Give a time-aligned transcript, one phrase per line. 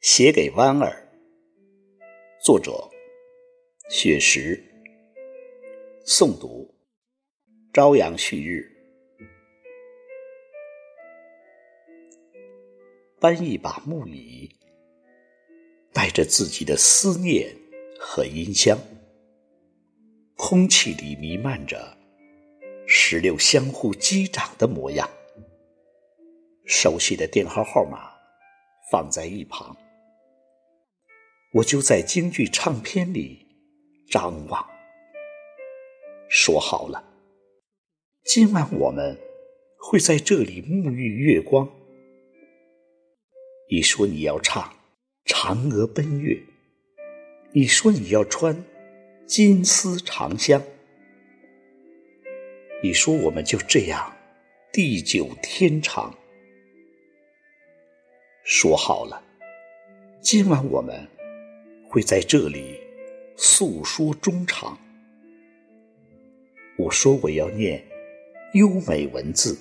[0.00, 1.08] 写给弯儿，
[2.40, 2.88] 作者：
[3.90, 4.62] 雪石，
[6.06, 6.72] 诵读：
[7.72, 8.64] 朝阳旭日。
[13.18, 14.48] 搬一把木椅，
[15.92, 17.52] 带着自己的思念
[17.98, 18.78] 和音箱，
[20.36, 21.98] 空气里弥漫着
[22.86, 25.10] 石榴相互击掌的模样。
[26.66, 28.12] 熟悉的电话号码
[28.92, 29.76] 放在一旁。
[31.58, 33.46] 我就在京剧唱片里
[34.10, 34.64] 张望，
[36.28, 37.02] 说好了，
[38.24, 39.18] 今晚我们
[39.80, 41.68] 会在这里沐浴月光。
[43.70, 44.72] 你说你要唱
[45.28, 46.34] 《嫦娥奔月》，
[47.52, 48.64] 你说你要穿
[49.26, 50.62] 金丝长香，
[52.82, 54.16] 你说我们就这样
[54.72, 56.16] 地久天长。
[58.44, 59.24] 说好了，
[60.20, 61.17] 今晚我们。
[61.88, 62.78] 会在这里
[63.36, 64.78] 诉说衷肠。
[66.76, 67.82] 我说我要念
[68.52, 69.58] 优美文字，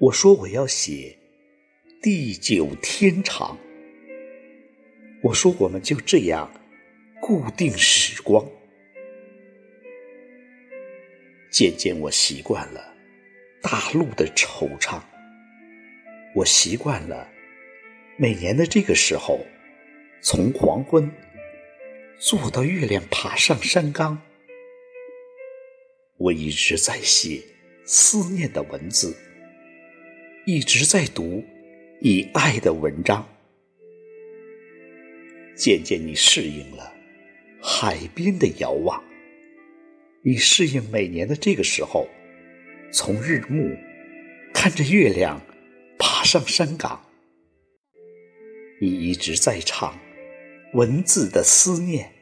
[0.00, 1.16] 我说我要写
[2.02, 3.56] 地久天长。
[5.22, 6.50] 我说我们就这样
[7.20, 8.44] 固定时光。
[11.52, 12.94] 渐渐我习惯了
[13.62, 15.00] 大陆的惆怅，
[16.34, 17.28] 我习惯了
[18.16, 19.38] 每年的这个时候。
[20.22, 21.10] 从黄昏
[22.18, 24.20] 坐到月亮爬上山岗，
[26.18, 27.42] 我一直在写
[27.86, 29.16] 思念的文字，
[30.44, 31.42] 一直在读
[32.02, 33.26] 以爱的文章。
[35.56, 36.92] 渐渐你适应了
[37.62, 39.02] 海边的遥望，
[40.22, 42.06] 你适应每年的这个时候，
[42.92, 43.74] 从日暮
[44.52, 45.40] 看着月亮
[45.98, 47.02] 爬上山岗，
[48.82, 49.98] 你一直在唱。
[50.72, 52.14] 文字的思念，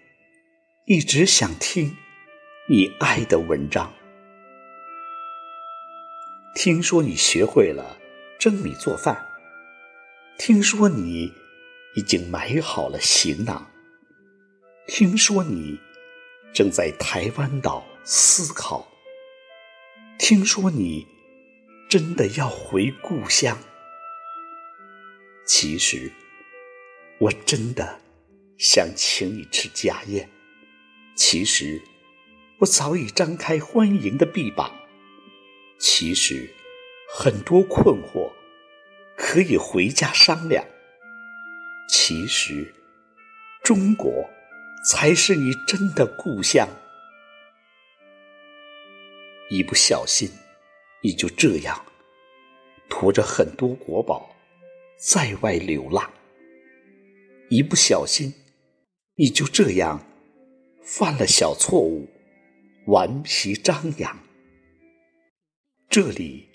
[0.86, 1.94] 一直想听
[2.70, 3.92] 你爱的文章。
[6.54, 7.98] 听说你学会了
[8.38, 9.26] 蒸米做饭，
[10.38, 11.30] 听说你
[11.94, 13.70] 已经买好了行囊，
[14.86, 15.78] 听说你
[16.54, 18.88] 正在台湾岛思考，
[20.18, 21.06] 听说你
[21.90, 23.58] 真的要回故乡。
[25.46, 26.10] 其实，
[27.18, 28.00] 我真的。
[28.58, 30.28] 想请你吃家宴，
[31.14, 31.80] 其实
[32.58, 34.74] 我早已张开欢迎的臂膀。
[35.78, 36.52] 其实
[37.08, 38.32] 很多困惑
[39.16, 40.64] 可以回家商量。
[41.88, 42.74] 其实
[43.62, 44.28] 中国
[44.84, 46.68] 才是你真的故乡。
[49.50, 50.28] 一不小心，
[51.00, 51.86] 你就这样
[52.90, 54.34] 驮着很多国宝
[54.98, 56.12] 在外流浪。
[57.50, 58.34] 一不小心。
[59.20, 60.06] 你就这样
[60.80, 62.08] 犯了小错误，
[62.86, 64.16] 顽皮张扬。
[65.90, 66.48] 这里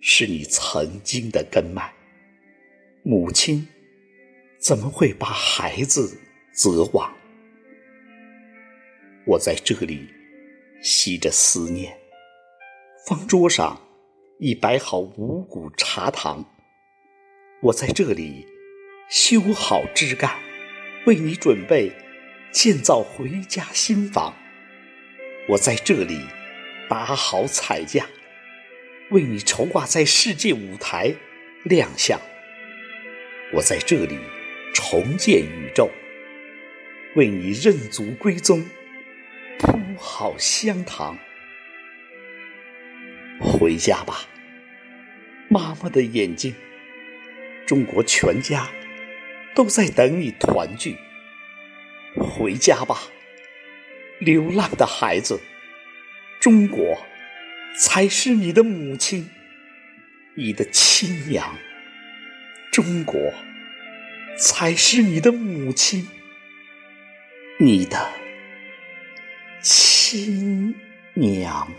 [0.00, 1.92] 是你曾经的根脉，
[3.02, 3.68] 母亲
[4.58, 6.18] 怎么会把孩子
[6.54, 7.14] 责忘？
[9.26, 10.08] 我在这里
[10.82, 11.94] 吸着思念，
[13.06, 13.78] 方桌上
[14.38, 16.42] 已摆好五谷茶糖。
[17.64, 18.46] 我在这里
[19.10, 20.51] 修好枝干。
[21.04, 21.90] 为你准备
[22.52, 24.36] 建造回家新房，
[25.48, 26.20] 我在这里
[26.88, 28.06] 打好彩架，
[29.10, 31.14] 为你筹划在世界舞台
[31.64, 32.20] 亮相。
[33.54, 34.16] 我在这里
[34.72, 35.90] 重建宇宙，
[37.16, 38.64] 为你认祖归宗
[39.58, 41.18] 铺好香堂。
[43.40, 44.28] 回家吧，
[45.48, 46.54] 妈妈的眼睛，
[47.66, 48.70] 中国全家。
[49.54, 50.96] 都在等你团聚，
[52.16, 53.02] 回家吧，
[54.18, 55.40] 流浪的孩子。
[56.40, 56.98] 中国
[57.78, 59.30] 才是你的母亲，
[60.34, 61.54] 你的亲娘。
[62.72, 63.32] 中国
[64.38, 66.08] 才是你的母亲，
[67.58, 68.10] 你的
[69.60, 70.74] 亲
[71.14, 71.70] 娘。